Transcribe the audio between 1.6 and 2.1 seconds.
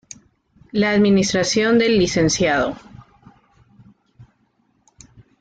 del